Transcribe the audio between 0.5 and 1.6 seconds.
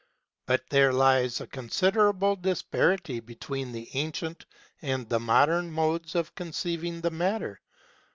there lies a